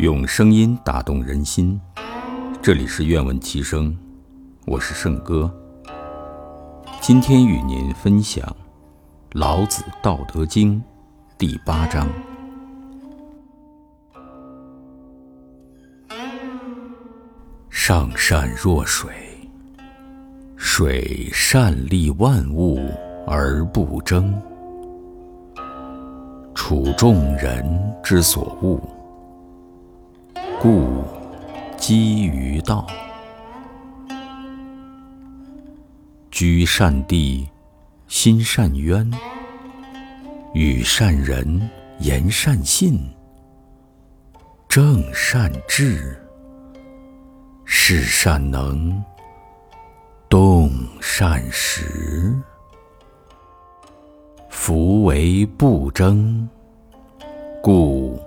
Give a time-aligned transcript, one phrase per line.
[0.00, 1.78] 用声音打动人心，
[2.62, 3.94] 这里是愿闻其声，
[4.66, 5.54] 我是圣哥。
[7.02, 8.42] 今天与您分享
[9.32, 10.76] 《老子·道德经》
[11.36, 12.08] 第八章：
[17.68, 19.12] 上善若水，
[20.56, 22.80] 水善利万物
[23.26, 24.34] 而不争，
[26.54, 27.62] 处众人
[28.02, 28.80] 之所恶。
[30.62, 31.02] 故
[31.78, 32.86] 几于道，
[36.30, 37.48] 居善地，
[38.08, 39.10] 心善渊，
[40.52, 41.70] 与善人
[42.00, 43.00] 言善信，
[44.68, 46.14] 正善治，
[47.64, 49.02] 事善能，
[50.28, 50.70] 动
[51.00, 52.36] 善时，
[54.50, 56.46] 夫为不争，
[57.62, 58.20] 故。